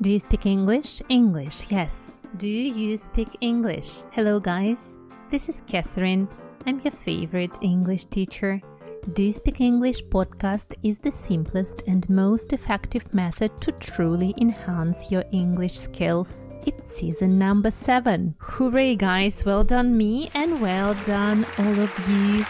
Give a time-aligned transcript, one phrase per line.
[0.00, 1.02] Do you speak English?
[1.08, 2.20] English, yes.
[2.36, 4.02] Do you speak English?
[4.12, 4.98] Hello, guys.
[5.30, 6.28] This is Catherine.
[6.66, 8.60] I'm your favorite English teacher.
[9.12, 15.10] Do You Speak English podcast is the simplest and most effective method to truly enhance
[15.10, 16.48] your English skills.
[16.66, 18.34] It's season number seven.
[18.38, 19.44] Hooray, guys!
[19.44, 22.46] Well done, me, and well done, all of you.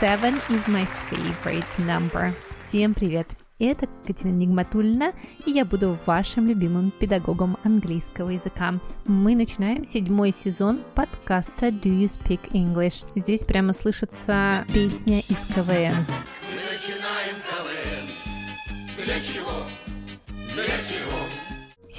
[0.00, 2.34] Seven is my favorite number.
[2.58, 3.36] Всем привет!
[3.59, 5.11] Это Катерина Нигматульна,
[5.45, 8.75] и я буду вашим любимым педагогом английского языка.
[9.03, 13.05] Мы начинаем седьмой сезон подкаста Do You Speak English?
[13.15, 16.05] Здесь прямо слышится песня из КВН.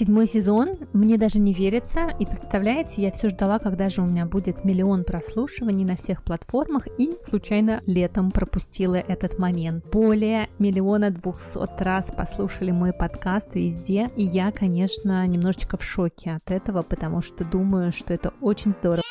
[0.00, 4.24] Седьмой сезон, мне даже не верится, и представляете, я все ждала, когда же у меня
[4.24, 9.84] будет миллион прослушиваний на всех платформах, и случайно летом пропустила этот момент.
[9.92, 16.50] Более миллиона двухсот раз послушали мой подкаст везде, и я, конечно, немножечко в шоке от
[16.50, 19.02] этого, потому что думаю, что это очень здорово.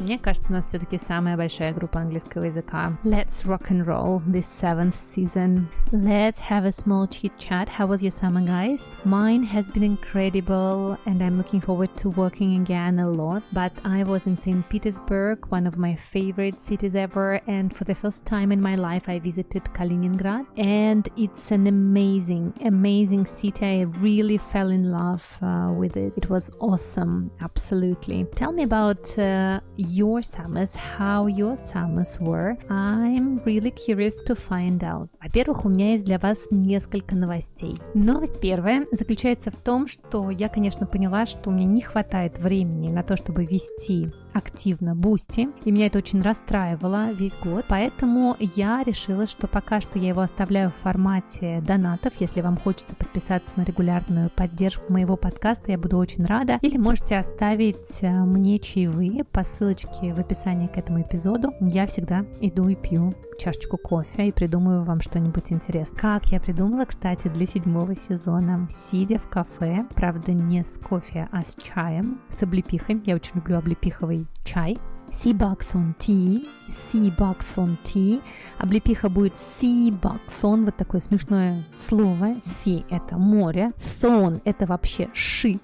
[0.00, 2.92] Мне кажется, у нас все-таки самая большая группа английского языка.
[3.02, 5.68] Let's rock and roll this seventh season.
[5.90, 7.68] Let's have a small chit chat.
[7.68, 8.90] How was your summer, guys?
[9.04, 13.42] Mine has been incredible, and I'm looking forward to working again a lot.
[13.52, 14.68] But I was in St.
[14.68, 19.08] Petersburg, one of my favorite cities ever, and for the first time in my life,
[19.08, 23.64] I visited Kaliningrad, and it's an amazing, amazing city.
[23.64, 26.12] I really fell in love uh, with it.
[26.16, 28.26] It was awesome, absolutely.
[28.34, 29.60] Tell me about uh,
[29.91, 32.57] your summers, how your summers were.
[32.69, 35.09] I'm really curious to find out.
[35.21, 37.77] Во-первых, у меня есть для вас несколько новостей.
[37.93, 42.89] Новость первая заключается в том, что я, конечно, поняла, что у меня не хватает времени
[42.89, 48.81] на то, чтобы вести активно Бусти, и меня это очень расстраивало весь год, поэтому я
[48.83, 53.63] решила, что пока что я его оставляю в формате донатов, если вам хочется подписаться на
[53.63, 59.43] регулярную поддержку моего подкаста, я буду очень рада, или можете оставить э, мне чаевые по
[59.43, 64.83] ссылочке в описании к этому эпизоду, я всегда иду и пью чашечку кофе и придумаю
[64.83, 65.99] вам что-нибудь интересное.
[65.99, 71.43] Как я придумала, кстати, для седьмого сезона, сидя в кафе, правда не с кофе, а
[71.43, 74.77] с чаем, с облепихой, я очень люблю облепиховый чай,
[75.11, 78.21] Sea Buckthorn Tea, Sea Buckthorn Tea.
[78.57, 82.35] Облепиха будет Sea Buckthorn, вот такое смешное слово.
[82.37, 85.61] Sea– это море, Thorn– это вообще шип,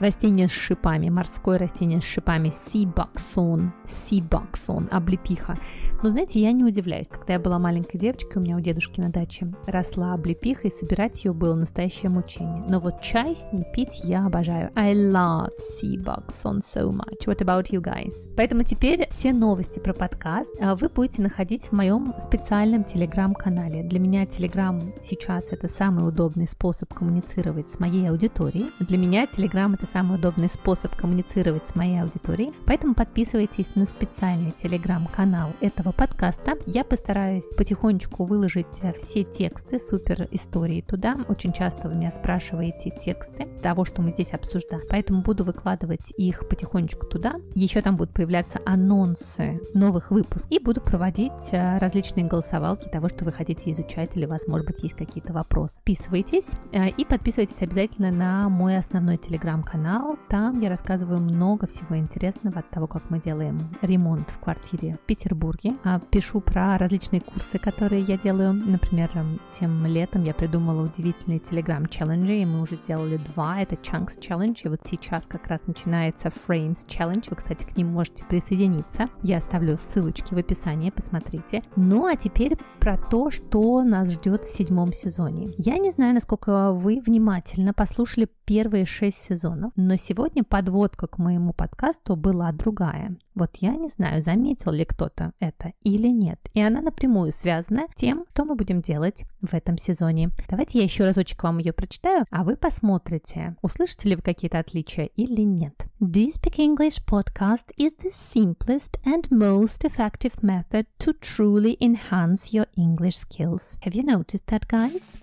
[0.00, 5.58] Растение с шипами, морское растение с шипами, sea buckthorn, sea buckthorn, облепиха.
[6.02, 7.08] Но знаете, я не удивляюсь.
[7.08, 11.24] Когда я была маленькой девочкой, у меня у дедушки на даче росла облепиха, и собирать
[11.24, 12.64] ее было настоящее мучение.
[12.68, 14.70] Но вот чай с ней пить я обожаю.
[14.74, 17.26] I love sea buckthorn so much.
[17.26, 18.32] What about you guys?
[18.36, 23.82] Поэтому теперь все новости про подкаст а, вы будете находить в моем специальном телеграм-канале.
[23.82, 28.70] Для меня телеграм сейчас это самый удобный способ коммуницировать с моей аудиторией.
[28.80, 32.52] Для меня телеграм это самый удобный способ коммуницировать с моей аудиторией.
[32.66, 36.58] Поэтому подписывайтесь на специальный телеграм-канал этого подкаста.
[36.66, 41.16] Я постараюсь потихонечку выложить э, все тексты супер истории туда.
[41.28, 44.82] Очень часто вы меня спрашиваете тексты того, что мы здесь обсуждаем.
[44.88, 47.34] Поэтому буду выкладывать их потихонечку туда.
[47.54, 50.50] Еще там будут появляться анонсы новых выпусков.
[50.50, 54.94] И буду проводить э, различные голосовалки того, что вы хотите изучать или может быть, есть
[54.94, 55.74] какие-то вопросы.
[55.76, 60.18] Подписывайтесь э, и подписывайтесь обязательно на мой основной телеграм-канал канал.
[60.28, 65.06] Там я рассказываю много всего интересного от того, как мы делаем ремонт в квартире в
[65.06, 65.72] Петербурге.
[65.82, 68.52] А пишу про различные курсы, которые я делаю.
[68.52, 73.60] Например, эм, тем летом я придумала удивительные телеграм-челленджи, и мы уже сделали два.
[73.60, 77.24] Это Chunks Challenge, и вот сейчас как раз начинается Frames Challenge.
[77.30, 79.08] Вы, кстати, к ним можете присоединиться.
[79.22, 81.62] Я оставлю ссылочки в описании, посмотрите.
[81.76, 85.48] Ну, а теперь про то, что нас ждет в седьмом сезоне.
[85.56, 91.52] Я не знаю, насколько вы внимательно послушали первые шесть сезонов, но сегодня подводка к моему
[91.52, 93.16] подкасту была другая.
[93.34, 96.38] Вот я не знаю, заметил ли кто-то это или нет.
[96.54, 100.30] И она напрямую связана тем, что мы будем делать в этом сезоне.
[100.48, 105.06] Давайте я еще разочек вам ее прочитаю, а вы посмотрите, услышите ли вы какие-то отличия
[105.16, 105.74] или нет.
[106.00, 112.66] Do Speak English podcast is the simplest and most effective method to truly enhance your
[112.76, 113.78] English skills.
[113.84, 115.18] Have you noticed that, guys?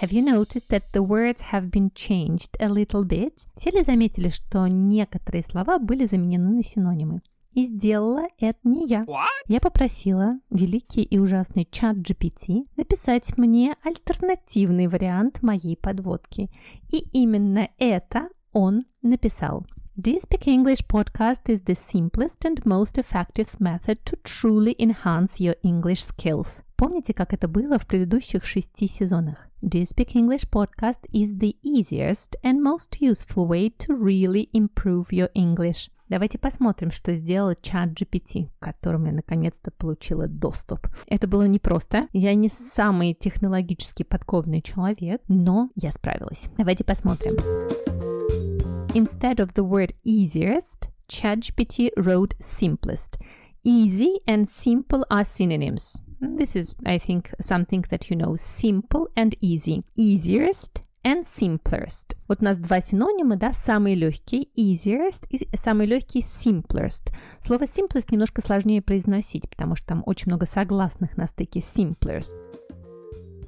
[0.00, 3.46] Have you noticed that the words have been changed a little bit?
[3.56, 7.22] Все ли заметили, что некоторые слова были заменены на синонимы?
[7.54, 9.04] И сделала это не я.
[9.04, 9.26] What?
[9.46, 16.50] Я попросила великий и ужасный чат GPT написать мне альтернативный вариант моей подводки.
[16.90, 19.64] И именно это он написал.
[19.96, 25.38] Do You Speak English podcast is the simplest and most effective method to truly enhance
[25.38, 26.63] your English skills.
[26.76, 29.48] Помните, как это было в предыдущих шести сезонах?
[29.62, 35.06] Do You Speak English podcast is the easiest and most useful way to really improve
[35.10, 35.90] your English.
[36.08, 40.88] Давайте посмотрим, что сделал чат GPT, к которому я наконец-то получила доступ.
[41.06, 42.08] Это было непросто.
[42.12, 46.48] Я не самый технологически подкованный человек, но я справилась.
[46.58, 47.32] Давайте посмотрим.
[48.94, 53.18] Instead of the word easiest, ChatGPT wrote simplest.
[53.64, 56.02] Easy and simple are synonyms.
[56.32, 58.34] This is, I think, something that you know.
[58.36, 59.84] Simple and easy.
[59.96, 62.16] Easiest and simplest.
[62.28, 67.12] Вот у нас два синонима, да, самый легкий easiest и самый легкий simplest.
[67.44, 72.34] Слово simplest немножко сложнее произносить, потому что там очень много согласных на стыке simplest.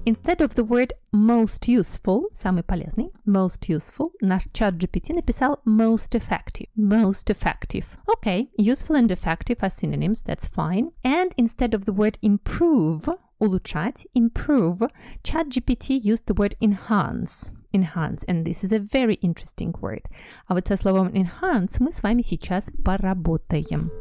[0.06, 6.16] Instead of the word most useful, самый полезный, most useful, наш чат GPT написал most
[6.16, 6.68] effective.
[6.76, 7.86] Most effective.
[8.08, 10.92] Okay, useful and effective are synonyms, that's fine.
[11.04, 13.08] And instead of the word improve,
[13.40, 14.82] улучшать, improve,
[15.24, 17.52] ChatGPT used the word enhance.
[17.72, 20.10] Enhance, and this is a very interesting word.
[20.48, 23.92] А вот со словом enhance мы с вами сейчас поработаем.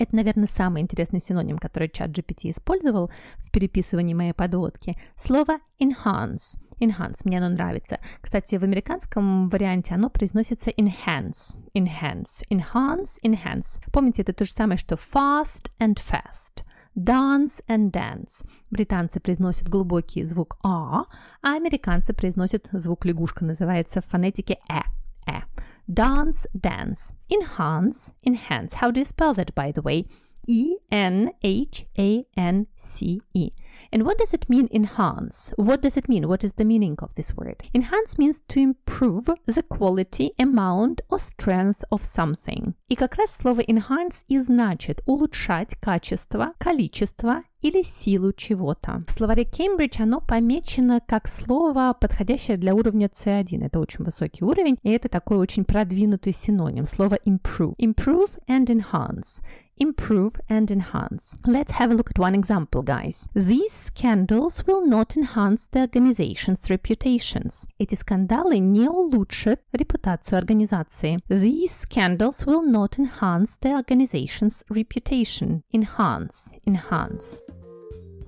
[0.00, 4.96] Это, наверное, самый интересный синоним, который чат GPT использовал в переписывании моей подводки.
[5.14, 6.58] Слово enhance.
[6.80, 7.98] Enhance, мне оно нравится.
[8.22, 11.58] Кстати, в американском варианте оно произносится enhance.
[11.74, 12.42] Enhance.
[12.50, 13.78] Enhance, enhance.
[13.92, 16.64] Помните, это то же самое, что fast and fast.
[16.96, 18.46] Dance and dance.
[18.70, 21.04] Британцы произносят глубокий звук А,
[21.42, 24.80] а американцы произносят звук лягушка, называется в фонетике Э.
[25.26, 25.42] Э.
[25.91, 27.13] Dance, dance.
[27.29, 28.75] Enhance, enhance.
[28.75, 30.05] How do you spell that, by the way?
[30.47, 33.51] E N H A N C E.
[33.91, 35.53] And what does it mean, enhance?
[35.57, 36.27] What does it mean?
[36.27, 37.63] What is the meaning of this word?
[37.73, 42.75] Enhance means to improve the quality, amount or strength of something.
[42.89, 49.04] И как раз слово enhance и значит улучшать качество, количество или силу чего-то.
[49.06, 53.64] В словаре Cambridge оно помечено как слово, подходящее для уровня C1.
[53.64, 56.86] Это очень высокий уровень, и это такой очень продвинутый синоним.
[56.86, 57.74] Слово improve.
[57.78, 59.42] Improve and enhance.
[59.77, 61.37] improve and enhance.
[61.45, 63.27] Let's have a look at one example, guys.
[63.33, 67.67] These scandals will not enhance the organization's reputations.
[67.79, 71.19] Эти скандалы не улучшат репутацию организации.
[71.29, 75.61] These scandals will not enhance the organization's reputation.
[75.73, 77.41] Enhance, enhance.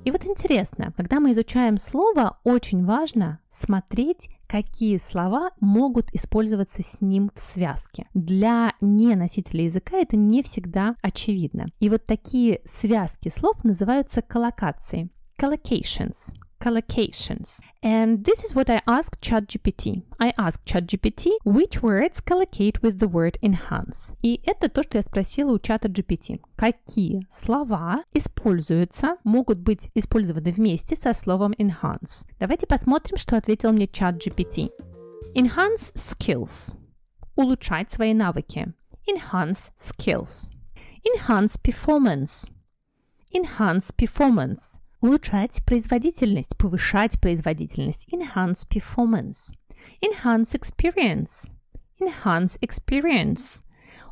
[0.06, 7.01] И вот интересно, когда мы изучаем слово, очень важно смотреть, какие слова могут использоваться с
[7.01, 8.07] ним в связке.
[8.13, 11.69] Для неносителя языка это не всегда очевидно.
[11.81, 15.11] И вот такие связки слов называются коллокацией.
[15.41, 17.62] Collocations collocations.
[17.84, 20.04] And this is what I asked ChatGPT.
[20.20, 24.16] I asked ChatGPT which words collocate with the word enhance.
[24.22, 26.42] И это то, что я спросила у чата GPT.
[26.56, 32.26] Какие слова используются, могут быть использованы вместе со словом enhance?
[32.40, 34.70] Давайте посмотрим, что ответил мне чат GPT.
[35.36, 36.76] Enhance skills.
[37.36, 38.74] Улучшать свои навыки.
[39.08, 40.52] Enhance skills.
[41.06, 42.52] Enhance performance.
[43.34, 49.53] Enhance performance Улучшать производительность, повышать производительность, enhance performance,
[50.01, 51.51] enhance experience,
[52.01, 53.63] enhance experience,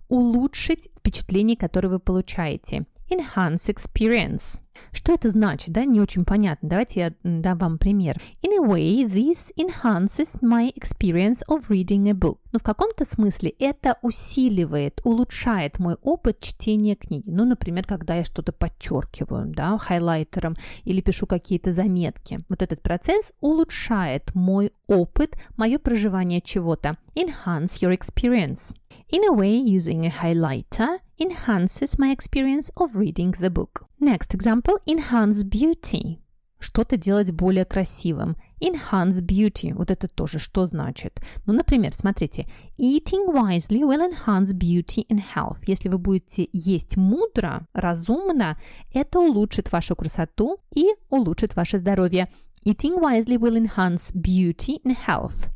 [0.08, 4.62] улучшить впечатление, которое вы получаете, enhance experience.
[4.92, 6.68] Что это значит, да, не очень понятно.
[6.68, 8.16] Давайте я дам вам пример.
[8.42, 12.38] In a way, this enhances my experience of reading a book.
[12.52, 17.28] Ну, в каком-то смысле это усиливает, улучшает мой опыт чтения книги.
[17.30, 22.40] Ну, например, когда я что-то подчеркиваю, да, хайлайтером или пишу какие-то заметки.
[22.48, 26.96] Вот этот процесс улучшает мой опыт, мое проживание чего-то.
[27.14, 28.74] Enhance your experience.
[29.09, 33.85] In a way, using a highlighter enhances my experience of reading the book.
[33.99, 36.19] Next example, enhance beauty.
[36.59, 38.35] Что-то делать более красивым.
[38.59, 39.73] Enhance beauty.
[39.73, 41.21] Вот это тоже что значит?
[41.45, 42.47] Ну, например, смотрите.
[42.79, 45.59] Eating wisely will enhance beauty and health.
[45.67, 48.57] Если вы будете есть мудро, разумно,
[48.93, 52.29] это улучшит вашу красоту и улучшит ваше здоровье.
[52.65, 55.49] Eating wisely will enhance beauty and health.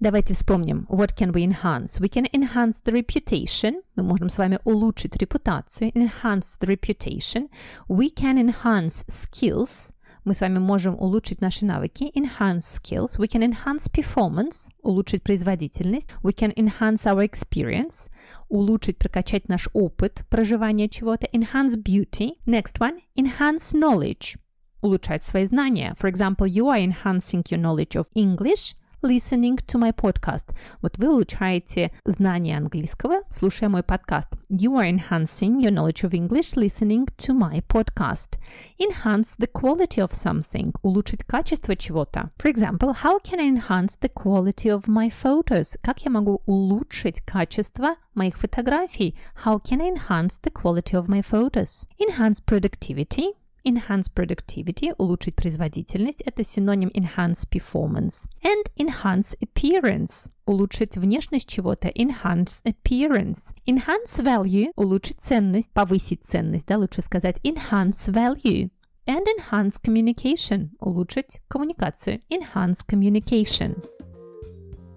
[0.00, 0.86] Давайте вспомним.
[0.90, 1.98] What can we enhance?
[2.00, 3.80] We can enhance the reputation.
[3.94, 5.90] Мы можем с вами улучшить репутацию.
[5.92, 7.48] Enhance the reputation.
[7.88, 9.94] We can enhance skills.
[10.24, 12.12] Мы с вами можем улучшить наши навыки.
[12.14, 13.18] Enhance skills.
[13.18, 14.68] We can enhance performance.
[14.82, 16.10] Улучшить производительность.
[16.22, 18.10] We can enhance our experience.
[18.50, 21.26] Улучшить, прокачать наш опыт проживания чего-то.
[21.32, 22.32] Enhance beauty.
[22.44, 22.98] Next one.
[23.16, 24.36] Enhance knowledge.
[24.82, 25.94] Улучшать свои знания.
[25.98, 30.54] For example, you are enhancing your knowledge of English listening to my podcast.
[30.82, 34.30] Вот вы улучшаете знание английского, слушая мой подкаст.
[34.48, 38.38] You are enhancing your knowledge of English listening to my podcast.
[38.78, 40.74] Enhance the quality of something.
[40.82, 42.30] Улучшить качество чего-то.
[42.38, 45.76] For example, how can I enhance the quality of my photos?
[45.82, 49.16] Как я могу улучшить качество моих фотографий?
[49.44, 51.86] How can I enhance the quality of my photos?
[51.98, 53.34] Enhance productivity.
[53.66, 58.28] Enhance productivity, улучшить производительность, это синоним enhance performance.
[58.44, 63.56] And enhance appearance, улучшить внешность чего-то, enhance appearance.
[63.66, 68.70] Enhance value, улучшить ценность, повысить ценность, да, лучше сказать enhance value.
[69.06, 73.84] And enhance communication, улучшить коммуникацию, enhance communication.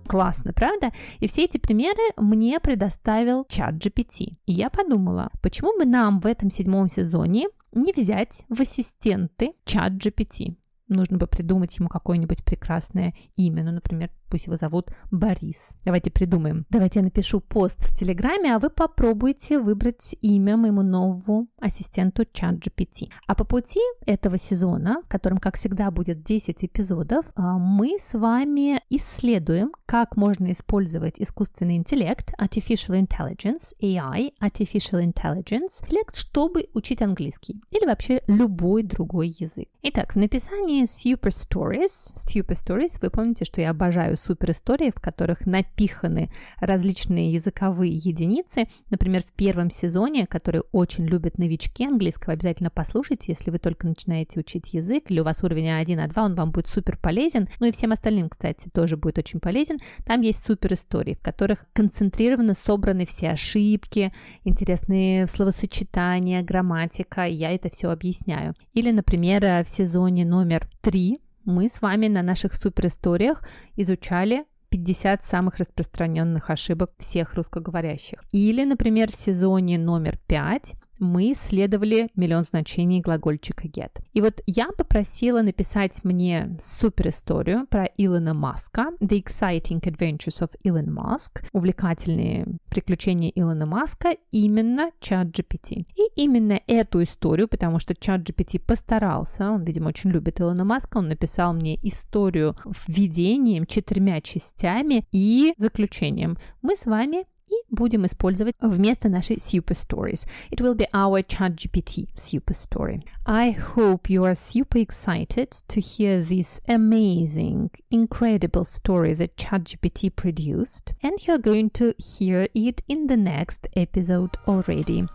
[0.07, 0.93] Классно, правда?
[1.21, 4.37] И все эти примеры мне предоставил чат GPT.
[4.47, 9.93] И я подумала, почему бы нам в этом седьмом сезоне не взять в ассистенты чат
[9.93, 10.57] GPT.
[10.89, 15.77] Нужно бы придумать ему какое-нибудь прекрасное имя, ну, например, пусть его зовут Борис.
[15.85, 16.67] Давайте придумаем.
[16.69, 23.11] Давайте я напишу пост в Телеграме, а вы попробуйте выбрать имя моему новому ассистенту ChatGPT.
[23.29, 28.19] А по пути этого сезона, в котором, как всегда, будет 10 эпизодов, а, мы с
[28.19, 37.03] вами исследуем, как можно использовать искусственный интеллект, artificial intelligence, AI, artificial intelligence, интеллект, чтобы учить
[37.03, 39.69] английский или вообще любой другой язык.
[39.83, 45.47] Итак, в написании Super Stories, Super Stories, вы помните, что я обожаю суперистории, в которых
[45.47, 48.67] напиханы различные языковые единицы.
[48.91, 54.41] Например, в первом сезоне, который очень любят новички английского, обязательно послушайте, если вы только начинаете
[54.41, 57.49] учить язык, или у вас уровень А1, А2, он вам будет супер полезен.
[57.61, 59.79] Ну и всем остальным, кстати, тоже будет очень полезен.
[60.05, 64.13] Там есть суперистории, в которых концентрированно собраны все ошибки,
[64.45, 67.25] интересные словосочетания, грамматика.
[67.25, 68.55] Я это все объясняю.
[68.73, 73.43] Или, например, в сезоне номер 3 мы с вами на наших суперисториях
[73.77, 78.25] изучали 50 самых распространенных ошибок всех русскоговорящих.
[78.33, 80.75] Или, например, в сезоне номер 5
[81.05, 84.01] мы исследовали миллион значений глагольчика get.
[84.13, 90.51] И вот я попросила написать мне супер историю про Илона Маска, The Exciting Adventures of
[90.65, 95.87] Elon Musk, увлекательные приключения Илона Маска, именно чат GPT.
[95.95, 100.99] И именно эту историю, потому что чат GPT постарался, он, видимо, очень любит Илона Маска,
[100.99, 102.57] он написал мне историю
[102.87, 106.39] введением, четырьмя частями и заключением.
[106.63, 110.28] Мы с вами и будем использовать вместо нашей super stories.
[110.52, 113.04] It will be our ChatGPT super story.
[113.26, 120.94] I hope you are super excited to hear this amazing, incredible story that ChatGPT produced,
[121.02, 125.08] and you're going to hear it in the next episode already.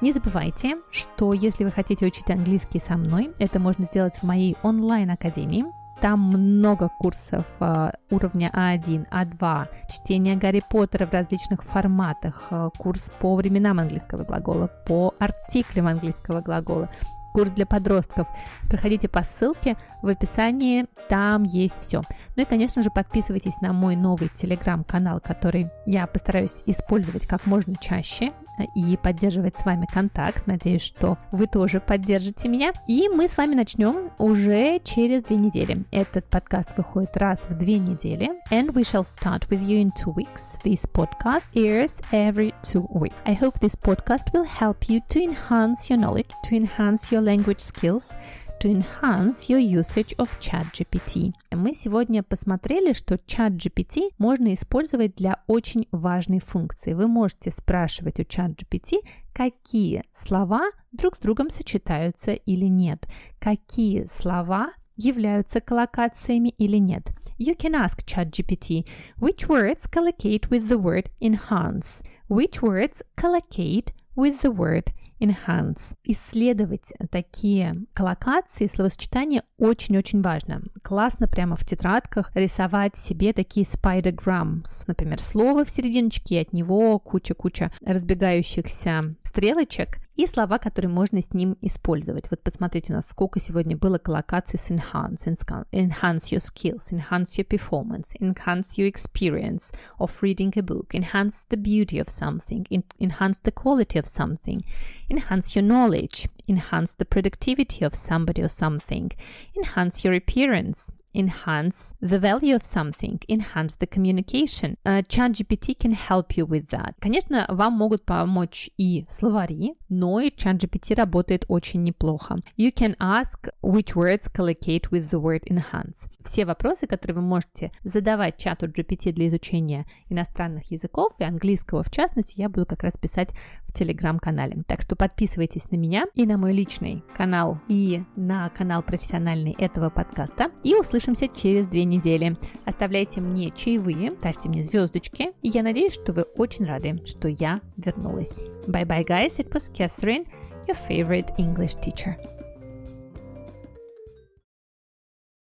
[0.00, 4.56] Не забывайте, что если вы хотите учить английский со мной, это можно сделать в моей
[4.62, 5.64] онлайн-академии
[6.01, 13.11] там много курсов э, уровня А1, А2, чтение Гарри Поттера в различных форматах, э, курс
[13.19, 16.89] по временам английского глагола, по артиклям английского глагола,
[17.33, 18.27] курс для подростков.
[18.69, 22.01] Проходите по ссылке в описании, там есть все.
[22.35, 27.75] Ну и, конечно же, подписывайтесь на мой новый телеграм-канал, который я постараюсь использовать как можно
[27.75, 28.31] чаще
[28.63, 30.47] и поддерживать с вами контакт.
[30.47, 32.73] Надеюсь, что вы тоже поддержите меня.
[32.87, 35.85] И мы с вами начнем уже через две недели.
[35.91, 38.31] Этот подкаст выходит раз в две недели.
[38.51, 40.57] And we shall start with you in two weeks.
[40.63, 43.15] This podcast airs every two weeks.
[43.25, 47.59] I hope this podcast will help you to enhance your knowledge, to enhance your language
[47.59, 48.13] skills,
[48.59, 51.33] to enhance your usage of ChatGPT.
[51.51, 56.93] Мы сегодня посмотрели, что ChatGPT можно использовать для очень важной функции.
[56.93, 58.97] Вы можете спрашивать у ChatGPT,
[59.33, 63.07] какие слова друг с другом сочетаются или нет,
[63.39, 67.07] какие слова являются коллокациями или нет.
[67.37, 68.85] You can ask ChatGPT
[69.17, 75.95] which words collocate with the word enhance, which words collocate with the word enhance.
[76.03, 80.61] Исследовать такие коллокации, словосочетания очень-очень важно.
[80.81, 84.83] Классно прямо в тетрадках рисовать себе такие spidergrams.
[84.87, 91.55] Например, слово в серединочке, от него куча-куча разбегающихся стрелочек и слова, которые можно с ним
[91.61, 92.29] использовать.
[92.29, 95.25] Вот посмотрите, у нас сколько сегодня было коллокаций с enhance,
[95.71, 101.55] enhance your skills, enhance your performance, enhance your experience of reading a book, enhance the
[101.55, 102.65] beauty of something,
[102.99, 104.61] enhance the quality of something,
[105.09, 109.09] enhance your knowledge, enhance the productivity of somebody or something,
[109.55, 114.77] enhance your appearance, enhance the value of something, enhance the communication.
[114.85, 116.95] Uh, ChatGPT can help you with that.
[116.99, 122.37] Конечно, вам могут помочь и словари, но и ChatGPT работает очень неплохо.
[122.57, 126.07] You can ask which words collocate with the word enhance.
[126.23, 131.91] Все вопросы, которые вы можете задавать чату GPT для изучения иностранных языков и английского в
[131.91, 133.29] частности, я буду как раз писать
[133.69, 134.63] в телеграм-канале.
[134.67, 139.89] Так что подписывайтесь на меня и на мой личный канал, и на канал профессиональный этого
[139.89, 140.51] подкаста.
[140.63, 142.35] И услышимся через две недели.
[142.65, 145.31] Оставляйте мне чаевые, ставьте мне звездочки.
[145.41, 148.43] И я надеюсь, что вы очень рады, что я вернулась.
[148.67, 149.39] Bye-bye, guys.
[149.39, 150.25] It was Catherine,
[150.67, 152.17] your favorite English teacher.